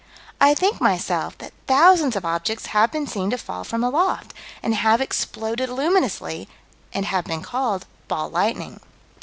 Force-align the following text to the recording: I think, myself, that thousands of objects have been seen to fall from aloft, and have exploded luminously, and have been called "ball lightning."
I 0.39 0.55
think, 0.55 0.81
myself, 0.81 1.37
that 1.37 1.53
thousands 1.67 2.15
of 2.15 2.25
objects 2.25 2.65
have 2.73 2.91
been 2.91 3.05
seen 3.05 3.29
to 3.29 3.37
fall 3.37 3.63
from 3.63 3.83
aloft, 3.83 4.33
and 4.63 4.73
have 4.73 4.99
exploded 4.99 5.69
luminously, 5.69 6.49
and 6.91 7.05
have 7.05 7.25
been 7.25 7.43
called 7.43 7.85
"ball 8.07 8.31
lightning." 8.31 8.79